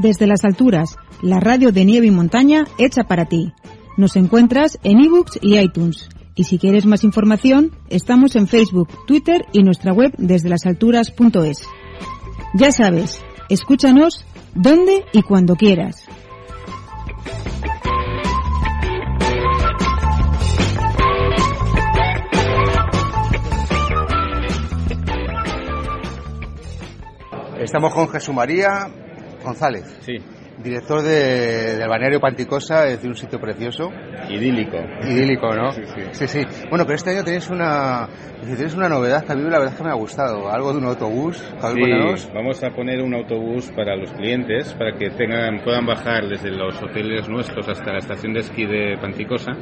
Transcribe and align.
Desde 0.00 0.28
las 0.28 0.44
alturas, 0.44 0.94
la 1.22 1.40
radio 1.40 1.72
de 1.72 1.84
nieve 1.84 2.06
y 2.06 2.12
montaña 2.12 2.68
hecha 2.78 3.02
para 3.02 3.24
ti. 3.24 3.52
Nos 3.96 4.14
encuentras 4.14 4.78
en 4.84 5.00
ebooks 5.00 5.40
y 5.42 5.58
iTunes. 5.58 6.08
Y 6.36 6.44
si 6.44 6.56
quieres 6.56 6.86
más 6.86 7.02
información, 7.02 7.72
estamos 7.88 8.36
en 8.36 8.46
Facebook, 8.46 8.88
Twitter 9.08 9.46
y 9.52 9.64
nuestra 9.64 9.92
web 9.92 10.14
desde 10.16 10.50
lasalturas.es. 10.50 11.62
Ya 12.54 12.70
sabes, 12.70 13.20
escúchanos 13.48 14.24
donde 14.54 15.04
y 15.12 15.22
cuando 15.22 15.56
quieras. 15.56 16.04
Estamos 27.58 27.92
con 27.92 28.08
Jesús 28.10 28.32
María 28.32 29.07
González. 29.42 29.84
Sí. 30.00 30.16
Director 30.62 31.02
de, 31.02 31.76
del 31.76 31.88
balneario 31.88 32.18
Panticosa, 32.18 32.86
es 32.86 32.96
decir, 32.96 33.08
un 33.08 33.16
sitio 33.16 33.38
precioso. 33.40 33.92
Idílico. 34.28 34.76
Idílico, 35.04 35.54
¿no? 35.54 35.70
Sí, 35.70 35.82
sí. 35.86 36.02
sí, 36.10 36.26
sí. 36.26 36.66
Bueno, 36.68 36.84
pero 36.84 36.96
este 36.96 37.10
año 37.10 37.22
tenéis 37.22 37.48
una, 37.48 38.08
tenéis 38.42 38.74
una 38.74 38.88
novedad 38.88 39.24
que 39.24 39.32
a 39.32 39.36
mí 39.36 39.42
la 39.42 39.58
verdad 39.58 39.74
es 39.74 39.78
que 39.78 39.84
me 39.84 39.90
ha 39.90 39.94
gustado. 39.94 40.50
Algo 40.50 40.72
de 40.72 40.78
un 40.78 40.86
autobús. 40.86 41.36
Sí, 41.36 42.28
vamos 42.34 42.64
a 42.64 42.70
poner 42.70 43.00
un 43.02 43.14
autobús 43.14 43.70
para 43.70 43.94
los 43.94 44.12
clientes, 44.14 44.74
para 44.74 44.96
que 44.98 45.10
tengan, 45.10 45.62
puedan 45.62 45.86
bajar 45.86 46.26
desde 46.26 46.50
los 46.50 46.82
hoteles 46.82 47.28
nuestros 47.28 47.68
hasta 47.68 47.92
la 47.92 47.98
estación 47.98 48.32
de 48.32 48.40
esquí 48.40 48.66
de 48.66 48.98
Panticosa 49.00 49.52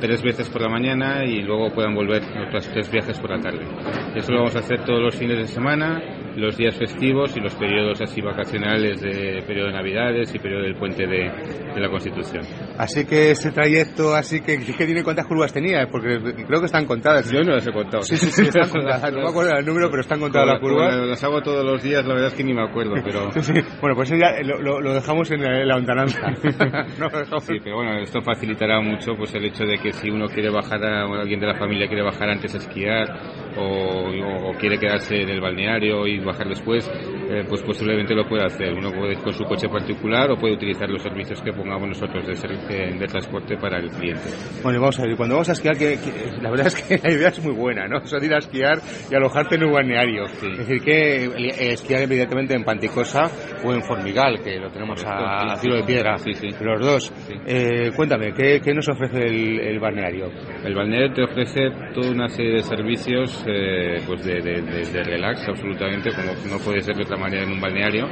tres 0.00 0.22
veces 0.22 0.48
por 0.48 0.62
la 0.62 0.68
mañana 0.68 1.24
y 1.24 1.42
luego 1.42 1.72
puedan 1.72 1.94
volver 1.94 2.22
otros 2.46 2.68
tres 2.68 2.90
viajes 2.90 3.18
por 3.18 3.30
la 3.30 3.40
tarde. 3.40 3.66
Eso 4.14 4.32
lo 4.32 4.38
vamos 4.38 4.56
a 4.56 4.60
hacer 4.60 4.84
todos 4.84 5.00
los 5.00 5.16
fines 5.16 5.38
de 5.38 5.46
semana, 5.46 6.00
los 6.38 6.56
días 6.56 6.74
festivos 6.76 7.36
y 7.36 7.40
los 7.40 7.54
periodos 7.54 8.00
así 8.00 8.20
vacacionales 8.20 9.00
de 9.00 9.42
periodo 9.46 9.68
de 9.68 9.72
Navidades 9.74 10.34
y 10.34 10.38
periodo 10.38 10.62
del 10.62 10.76
puente 10.76 11.06
de, 11.06 11.30
de 11.74 11.80
la 11.80 11.88
Constitución. 11.90 12.44
Así 12.78 13.04
que 13.04 13.30
este 13.32 13.50
trayecto, 13.50 14.14
así 14.14 14.40
que, 14.40 14.58
que 14.64 14.86
tiene 14.86 15.02
cuántas 15.02 15.26
curvas 15.26 15.52
tenía, 15.52 15.86
porque 15.90 16.18
creo 16.46 16.60
que 16.60 16.66
están 16.66 16.86
contadas. 16.86 17.30
Yo 17.30 17.42
no 17.42 17.54
las 17.54 17.66
he 17.66 17.72
contado. 17.72 18.02
Sí, 18.02 18.16
sí, 18.16 18.30
sí, 18.30 18.42
están 18.42 18.68
contadas. 18.70 19.12
No 19.18 19.22
me 19.22 19.28
acuerdo 19.30 19.54
del 19.54 19.66
número, 19.66 19.90
pero 19.90 20.00
están 20.02 20.20
contadas 20.20 20.46
las 20.48 20.60
curvas. 20.60 20.94
Las 21.08 21.24
hago 21.24 21.40
todos 21.42 21.64
los 21.64 21.82
días, 21.82 22.04
la 22.06 22.14
verdad 22.14 22.28
es 22.28 22.34
que 22.34 22.44
ni 22.44 22.54
me 22.54 22.62
acuerdo, 22.62 22.94
pero... 23.04 23.30
Sí, 23.38 23.42
sí. 23.42 23.52
Bueno, 23.80 23.96
pues 23.96 24.10
eso 24.10 24.18
ya 24.20 24.40
lo, 24.42 24.80
lo- 24.80 24.94
dejamos 24.94 25.30
en 25.30 25.42
la, 25.42 25.60
en 25.62 25.68
la. 25.68 25.76
No, 26.98 27.08
dejamos. 27.08 27.44
Sí, 27.44 27.54
pero 27.62 27.76
bueno, 27.76 27.98
esto 28.00 28.20
facilitará 28.20 28.80
mucho 28.80 29.12
pues 29.16 29.34
el 29.34 29.44
hecho 29.44 29.64
de 29.64 29.78
que 29.78 29.92
si 29.92 30.10
uno 30.10 30.26
quiere 30.28 30.50
bajar, 30.50 30.84
a, 30.84 31.06
o 31.06 31.14
alguien 31.14 31.40
de 31.40 31.46
la 31.46 31.54
familia 31.58 31.86
quiere 31.88 32.02
bajar 32.02 32.28
antes 32.30 32.54
a 32.54 32.58
esquiar 32.58 33.08
o, 33.58 34.52
quiere 34.58 34.78
quedarse 34.78 35.22
en 35.22 35.28
el 35.28 35.40
balneario 35.40 36.06
y 36.06 36.18
bajar 36.18 36.48
después, 36.48 36.90
eh, 37.28 37.44
pues 37.48 37.62
posiblemente 37.62 38.14
lo 38.14 38.26
pueda 38.28 38.46
hacer. 38.46 38.72
Uno 38.74 38.90
puede 38.92 39.12
ir 39.12 39.18
con 39.18 39.32
su 39.34 39.44
coche 39.44 39.68
particular 39.68 40.30
o 40.30 40.36
puede 40.36 40.54
utilizar 40.54 40.88
los 40.88 41.02
servicios 41.02 41.40
que 41.42 41.52
pongamos 41.52 41.88
nosotros 41.88 42.26
de, 42.26 42.34
ser- 42.34 42.56
de- 42.68 42.98
de 42.98 43.06
transporte 43.06 43.56
para 43.56 43.78
el 43.78 43.90
cliente. 43.90 44.22
Bueno, 44.62 44.78
y 44.78 44.80
vamos 44.80 44.98
a 44.98 45.02
ver, 45.02 45.16
cuando 45.16 45.34
vamos 45.36 45.48
a 45.48 45.52
esquiar, 45.52 45.76
que, 45.76 45.98
que- 45.98 46.40
la 46.42 46.50
verdad 46.50 46.66
es 46.68 46.82
que 46.82 46.98
la 47.02 47.12
idea 47.14 47.28
es 47.28 47.44
muy 47.44 47.52
buena, 47.54 47.86
¿no? 47.86 47.98
Eso 47.98 48.18
de 48.18 48.26
ir 48.26 48.34
a 48.34 48.38
esquiar 48.38 48.78
y 49.10 49.14
alojarte 49.14 49.56
en 49.56 49.64
un 49.64 49.72
balneario. 49.72 50.26
Sí. 50.28 50.46
Es 50.52 50.58
decir, 50.58 50.80
que 50.82 51.24
el 51.24 51.44
esquiar 51.50 52.02
evidentemente 52.02 52.54
en 52.54 52.64
Panticosa 52.64 53.30
o 53.64 53.72
en 53.72 53.82
Formigal, 53.82 54.40
que 54.42 54.56
lo 54.58 54.70
tenemos 54.70 55.04
a, 55.04 55.52
a 55.52 55.60
tiro 55.60 55.76
de 55.76 55.82
piedra, 55.84 56.16
Sí, 56.18 56.32
sí. 56.34 56.48
los 56.60 56.80
dos. 56.80 57.12
Eh, 57.46 57.90
cuéntame, 57.94 58.32
¿qué, 58.32 58.60
qué 58.62 58.72
nos 58.72 58.88
ofrece 58.88 59.18
el, 59.26 59.60
el 59.60 59.78
balneario? 59.78 60.30
El 60.64 60.74
balneario 60.74 61.12
te 61.12 61.24
ofrece 61.24 61.60
toda 61.94 62.10
una 62.10 62.28
serie 62.28 62.52
de 62.54 62.62
servicios 62.62 63.44
eh, 63.46 64.00
pues 64.06 64.24
de 64.24 65.02
relax 65.04 65.46
absolutamente, 65.48 66.10
como 66.14 66.32
no 66.50 66.58
puede 66.64 66.80
ser 66.80 66.96
de 66.96 67.02
otra 67.02 67.16
manera 67.18 67.42
en 67.44 67.52
un 67.52 67.60
balneario, 67.60 68.06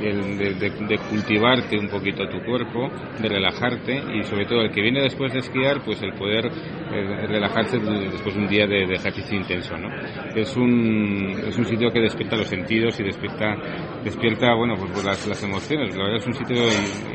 de, 0.00 0.54
de- 0.54 0.70
de 0.88 0.98
cultivarte 1.10 1.78
un 1.78 1.88
poquito 1.88 2.28
tu 2.28 2.40
cuerpo, 2.44 2.90
de 3.20 3.28
relajarte 3.28 4.02
y 4.18 4.22
sobre 4.24 4.46
todo 4.46 4.62
el 4.62 4.70
que 4.70 4.82
viene 4.82 5.00
después 5.02 5.32
de 5.32 5.40
esquiar, 5.40 5.82
pues 5.84 6.02
el 6.02 6.12
poder 6.14 6.46
eh, 6.46 7.26
relajarse 7.26 7.78
de- 7.78 8.10
después 8.10 8.34
de 8.34 8.40
un 8.42 8.48
día 8.48 8.66
de, 8.66 8.86
de 8.86 8.94
ejercicio 8.94 9.38
intenso. 9.38 9.76
¿no? 9.76 9.88
Es, 10.34 10.56
un, 10.56 11.34
es 11.46 11.56
un 11.56 11.64
sitio 11.66 11.90
que 11.92 12.00
despierta 12.00 12.36
los 12.36 12.48
sentidos 12.48 12.98
y 13.00 13.04
despierta, 13.04 13.56
despierta 14.04 14.54
bueno, 14.54 14.74
pues, 14.76 14.90
pues 14.92 15.04
las, 15.04 15.26
las 15.26 15.42
emociones. 15.42 15.96
La 15.96 16.04
verdad 16.04 16.18
es 16.20 16.26
un 16.26 16.34
sitio 16.34 16.56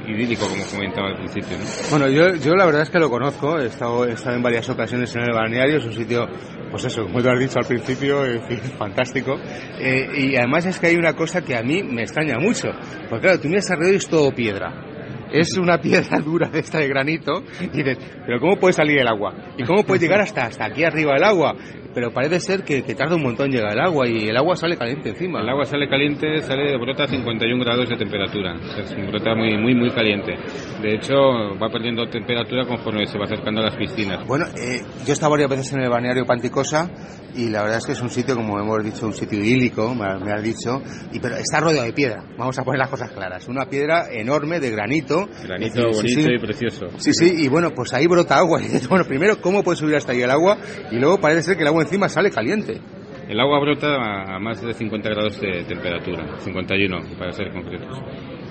idílico, 0.07 0.47
como 0.47 0.63
comentaba 0.66 1.09
al 1.09 1.17
principio. 1.17 1.57
¿no? 1.57 1.66
Bueno, 1.91 2.09
yo, 2.09 2.35
yo 2.35 2.56
la 2.56 2.66
verdad 2.66 2.84
es 2.84 2.90
que 2.90 3.00
lo 3.00 3.09
conozco, 3.09 3.59
he 3.59 3.66
estado, 3.67 4.06
he 4.07 4.13
estado 4.13 4.35
en 4.38 4.44
varias 4.44 4.69
ocasiones 4.69 5.13
en 5.16 5.23
el 5.23 5.34
balneario, 5.34 5.78
es 5.78 5.85
un 5.85 5.94
sitio, 5.94 6.28
pues 6.69 6.85
eso, 6.85 7.03
como 7.03 7.22
tú 7.22 7.29
has 7.29 7.39
dicho 7.39 7.59
al 7.59 7.66
principio, 7.66 8.25
es 8.25 8.41
fantástico. 8.78 9.35
Eh, 9.79 10.07
y 10.17 10.35
además 10.35 10.66
es 10.66 10.79
que 10.79 10.88
hay 10.88 10.95
una 10.95 11.13
cosa 11.13 11.44
que 11.44 11.55
a 11.55 11.63
mí 11.63 11.83
me 11.83 12.03
extraña 12.03 12.38
mucho, 12.39 12.69
porque 13.09 13.28
claro, 13.28 13.39
tú 13.39 13.47
miras 13.47 13.69
alrededor 13.69 13.95
y 13.95 13.97
es 13.97 14.07
todo 14.07 14.31
piedra. 14.31 14.86
Es 15.31 15.57
una 15.57 15.77
piedra 15.79 16.19
dura 16.25 16.49
de 16.49 16.59
esta 16.59 16.79
de 16.79 16.88
granito 16.88 17.43
y 17.61 17.67
dices, 17.83 17.97
pero 18.25 18.39
¿cómo 18.39 18.57
puede 18.57 18.73
salir 18.73 18.99
el 18.99 19.07
agua? 19.07 19.33
¿Y 19.57 19.63
cómo 19.63 19.83
puede 19.83 19.99
llegar 20.01 20.21
hasta, 20.21 20.45
hasta 20.45 20.65
aquí 20.65 20.83
arriba 20.83 21.15
el 21.15 21.23
agua? 21.23 21.55
Pero 21.93 22.11
parece 22.13 22.39
ser 22.39 22.63
que, 22.63 22.83
que 22.83 22.93
tarda 22.93 23.15
un 23.15 23.23
montón 23.23 23.49
llegar 23.49 23.71
el 23.73 23.79
agua 23.79 24.07
y 24.07 24.29
el 24.29 24.37
agua 24.37 24.55
sale 24.55 24.77
caliente 24.77 25.09
encima. 25.09 25.41
El 25.41 25.49
agua 25.49 25.66
sale 25.66 25.89
caliente, 25.89 26.41
sale 26.43 26.77
brota 26.77 27.05
a 27.05 27.07
51 27.07 27.63
grados 27.63 27.89
de 27.89 27.95
temperatura. 27.97 28.55
Es 28.77 28.91
un 28.91 29.07
brota 29.07 29.33
muy, 29.33 29.57
muy, 29.57 29.73
muy 29.73 29.89
caliente. 29.89 30.33
De 30.79 30.93
hecho, 30.93 31.16
va 31.59 31.69
perdiendo 31.71 32.07
temperatura 32.07 32.66
conforme 32.67 33.07
se 33.07 33.17
va 33.17 33.25
acercando 33.25 33.61
a 33.61 33.63
las 33.66 33.75
piscinas. 33.75 34.27
Bueno, 34.27 34.45
eh, 34.55 34.81
yo 35.05 35.09
he 35.09 35.13
estado 35.13 35.31
varias 35.31 35.49
veces 35.49 35.73
en 35.73 35.81
el 35.81 35.89
balneario 35.89 36.23
Panticosa 36.23 36.87
y 37.35 37.49
la 37.49 37.63
verdad 37.63 37.77
es 37.79 37.85
que 37.87 37.93
es 37.93 38.01
un 38.01 38.11
sitio, 38.11 38.35
como 38.35 38.59
hemos 38.59 38.83
dicho, 38.83 39.07
un 39.07 39.13
sitio 39.13 39.39
idílico, 39.39 39.95
me, 39.95 40.05
ha- 40.05 40.19
me 40.19 40.31
has 40.33 40.43
dicho, 40.43 40.79
y, 41.11 41.19
pero 41.19 41.35
está 41.37 41.61
rodeado 41.61 41.85
de 41.87 41.93
piedra. 41.93 42.23
Vamos 42.37 42.59
a 42.59 42.63
poner 42.63 42.77
las 42.77 42.89
cosas 42.89 43.09
claras. 43.11 43.47
Una 43.47 43.66
piedra 43.66 44.11
enorme 44.11 44.59
de 44.59 44.69
granito. 44.69 45.16
Granito 45.25 45.81
decir, 45.81 45.95
bonito 45.95 46.22
sí, 46.22 46.33
y 46.35 46.39
precioso. 46.39 46.88
Sí, 46.97 47.13
sí, 47.13 47.33
y 47.38 47.47
bueno, 47.47 47.72
pues 47.72 47.94
ahí 47.94 48.07
brota 48.07 48.38
agua. 48.38 48.61
Bueno, 48.89 49.05
primero, 49.05 49.41
¿cómo 49.41 49.63
puede 49.63 49.78
subir 49.78 49.95
hasta 49.95 50.11
ahí 50.11 50.22
el 50.22 50.29
agua? 50.29 50.57
Y 50.91 50.95
luego 50.97 51.19
parece 51.19 51.41
ser 51.41 51.55
que 51.55 51.63
el 51.63 51.67
agua 51.67 51.83
encima 51.83 52.07
sale 52.09 52.31
caliente. 52.31 52.79
El 53.28 53.39
agua 53.39 53.59
brota 53.59 53.88
a 53.95 54.38
a 54.38 54.39
más 54.39 54.61
de 54.61 54.73
50 54.73 55.09
grados 55.09 55.41
de 55.41 55.63
temperatura, 55.63 56.38
51 56.39 57.17
para 57.17 57.31
ser 57.31 57.51
concretos. 57.51 57.97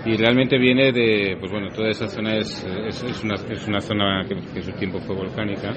Y 0.07 0.17
realmente 0.17 0.57
viene 0.59 0.93
de, 0.93 1.37
pues 1.41 1.51
bueno, 1.51 1.69
toda 1.71 1.91
esa 1.91 2.07
zona 2.07 2.37
es, 2.37 2.65
es, 2.65 3.25
una, 3.25 3.35
es 3.35 3.67
una 3.67 3.81
zona 3.81 4.25
que, 4.29 4.35
en 4.35 4.63
su 4.63 4.71
tiempo 4.73 5.01
fue 5.01 5.17
volcánica 5.17 5.73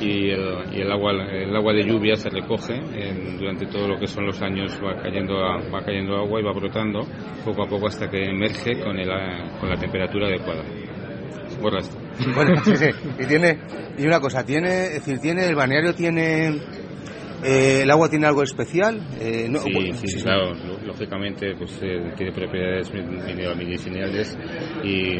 y 0.00 0.30
el, 0.30 0.72
y 0.72 0.80
el 0.80 0.92
agua 0.92 1.10
el 1.12 1.54
agua 1.56 1.72
de 1.72 1.82
lluvia 1.84 2.14
se 2.14 2.30
recoge 2.30 2.74
en- 2.74 3.36
durante 3.38 3.66
todo 3.66 3.88
lo 3.88 3.98
que 3.98 4.06
son 4.06 4.26
los 4.26 4.40
años 4.42 4.78
va 4.82 4.94
cayendo 5.02 5.34
va 5.34 5.82
cayendo 5.84 6.16
agua 6.16 6.40
y 6.40 6.44
va 6.44 6.52
brotando 6.52 7.00
poco 7.44 7.64
a 7.64 7.68
poco 7.68 7.88
hasta 7.88 8.08
que 8.08 8.24
emerge 8.30 8.78
con 8.80 8.96
el, 8.98 9.08
con 9.58 9.68
la 9.68 9.76
temperatura 9.76 10.28
adecuada. 10.28 10.62
Bueno, 12.34 12.54
sí, 12.64 12.76
sí. 12.76 12.86
Y 13.18 13.26
tiene, 13.26 13.58
y 13.98 14.06
una 14.06 14.20
cosa, 14.20 14.44
tiene, 14.44 14.84
es 14.86 15.04
decir, 15.04 15.18
tiene, 15.20 15.46
el 15.48 15.54
balneario 15.56 15.94
tiene, 15.94 16.50
eh, 17.44 17.80
el 17.82 17.90
agua 17.90 18.08
tiene 18.08 18.26
algo 18.26 18.42
especial. 18.42 19.00
Eh, 19.20 19.46
no, 19.48 19.60
Sí, 19.60 19.70
bueno, 19.72 19.94
sí, 19.94 20.22
claro, 20.22 20.54
ló- 20.54 20.78
lógicamente 20.86 21.54
pues 21.56 21.78
eh, 21.82 22.12
tiene 22.16 22.32
propiedades 22.32 22.90
medicinales 22.92 24.36
y 24.82 25.18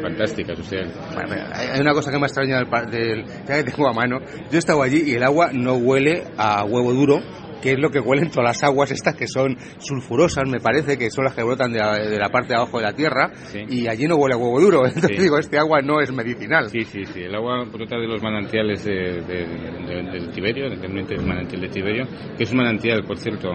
fantásticas, 0.00 0.58
o 0.58 0.62
sea, 0.62 0.80
Bueno, 1.14 1.44
hay 1.54 1.80
una 1.80 1.92
cosa 1.92 2.10
que 2.10 2.18
me 2.18 2.26
extraña 2.26 2.58
del, 2.58 2.90
del 2.90 3.24
que 3.46 3.64
tengo 3.70 3.88
a 3.88 3.92
mano. 3.92 4.18
Yo 4.50 4.56
he 4.56 4.58
estado 4.58 4.82
allí 4.82 5.02
y 5.06 5.14
el 5.14 5.22
agua 5.22 5.50
no 5.52 5.74
huele 5.74 6.24
a 6.36 6.64
huevo 6.64 6.92
duro, 6.92 7.20
que 7.64 7.72
es 7.72 7.78
lo 7.78 7.88
que 7.90 7.98
huelen 7.98 8.28
todas 8.30 8.44
las 8.44 8.62
aguas 8.62 8.90
estas 8.90 9.16
que 9.16 9.26
son 9.26 9.56
sulfurosas, 9.78 10.44
me 10.46 10.60
parece, 10.60 10.98
que 10.98 11.10
son 11.10 11.24
las 11.24 11.34
que 11.34 11.42
brotan 11.42 11.72
de 11.72 11.78
la, 11.78 11.94
de 11.98 12.18
la 12.18 12.28
parte 12.28 12.48
de 12.50 12.56
abajo 12.56 12.76
de 12.76 12.84
la 12.84 12.92
tierra, 12.92 13.30
Sí. 13.46 13.60
y 13.70 13.88
allí 13.88 14.06
no 14.06 14.16
huele 14.16 14.34
a 14.34 14.36
huevo 14.36 14.60
duro. 14.60 14.82
Entonces 14.86 15.16
Sí. 15.16 15.22
digo, 15.22 15.38
este 15.38 15.58
agua 15.58 15.80
no 15.80 16.00
es 16.02 16.12
medicinal. 16.12 16.68
sí, 16.68 16.82
sí, 16.82 17.06
sí, 17.06 17.22
el 17.22 17.34
agua 17.34 17.64
brota 17.64 17.96
de 17.96 18.06
los 18.06 18.22
manantiales 18.22 18.84
de- 18.84 19.22
de- 19.22 19.46
de- 19.46 20.02
del 20.12 20.30
Tiberio, 20.30 20.68
realmente 20.68 21.14
el 21.14 21.24
manantial 21.26 21.62
de 21.62 21.68
Tiberio, 21.68 22.04
que 22.36 22.42
es 22.44 22.50
un 22.52 22.58
manantial, 22.58 23.02
por 23.04 23.16
cierto, 23.18 23.48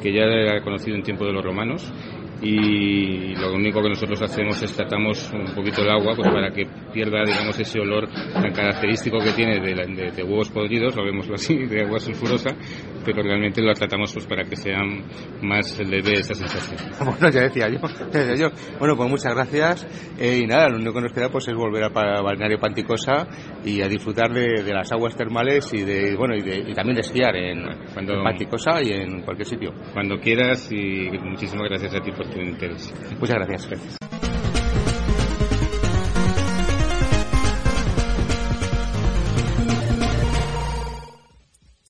que 0.00 0.12
ya 0.14 0.22
era 0.22 0.62
conocido 0.62 0.94
en 0.96 1.02
tiempo 1.02 1.24
de 1.26 1.32
los 1.32 1.44
romanos 1.44 1.92
y 2.42 3.34
lo 3.34 3.54
único 3.54 3.80
que 3.82 3.88
nosotros 3.88 4.20
hacemos 4.22 4.62
es 4.62 4.72
tratamos 4.74 5.30
un 5.32 5.54
poquito 5.54 5.80
el 5.82 5.88
agua 5.90 6.14
pues 6.14 6.28
para 6.28 6.50
que 6.50 6.64
pierda 6.92 7.24
digamos 7.24 7.58
ese 7.58 7.80
olor 7.80 8.08
tan 8.32 8.52
característico 8.52 9.18
que 9.18 9.32
tiene 9.32 9.58
de, 9.60 9.74
la- 9.74 9.86
de- 9.86 10.10
de 10.12 10.22
huevos 10.22 10.50
podridos, 10.50 10.94
lo 10.96 11.04
vemos 11.04 11.28
así, 11.32 11.56
de 11.56 11.82
agua 11.84 11.98
sulfurosa, 11.98 12.50
pero 13.06 13.22
realmente 13.22 13.62
lo 13.62 13.72
tratamos 13.72 14.12
pues 14.12 14.26
para 14.26 14.42
que 14.44 14.56
sean 14.56 15.04
más 15.42 15.78
leve 15.78 16.14
esa 16.20 16.34
sensación. 16.34 16.76
Bueno, 17.06 17.30
ya 17.30 17.42
decía 17.42 17.68
yo, 17.70 17.78
ya 18.12 18.18
decía 18.24 18.48
yo. 18.48 18.78
Bueno, 18.80 18.96
pues 18.96 19.08
muchas 19.08 19.32
gracias. 19.34 19.86
Eh, 20.18 20.40
y 20.42 20.46
nada, 20.46 20.68
lo 20.68 20.76
único 20.76 20.92
que 20.94 21.00
nos 21.02 21.12
queda 21.12 21.28
pues 21.30 21.46
es 21.48 21.54
volver 21.54 21.84
a 21.84 21.88
Balneario 21.90 22.58
Panticosa 22.58 23.28
y 23.64 23.80
a 23.82 23.88
disfrutar 23.88 24.32
de, 24.32 24.62
de 24.64 24.74
las 24.74 24.90
aguas 24.92 25.14
termales 25.16 25.72
y 25.72 25.82
de 25.84 26.16
bueno 26.16 26.34
y, 26.34 26.42
de- 26.42 26.64
y 26.70 26.74
también 26.74 26.96
de 26.96 27.00
esquiar 27.02 27.36
en, 27.36 27.62
Cuando- 27.94 28.14
en 28.14 28.24
Panticosa 28.24 28.82
y 28.82 28.90
en 28.92 29.22
cualquier 29.22 29.46
sitio. 29.46 29.70
Cuando 29.92 30.18
quieras 30.18 30.70
y 30.72 31.08
muchísimas 31.22 31.68
gracias 31.68 31.94
a 31.94 32.00
ti 32.00 32.10
por 32.12 32.28
tu 32.28 32.40
interés. 32.40 32.92
Muchas 33.20 33.36
gracias. 33.46 34.05